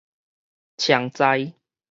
[0.81, 1.53] 常在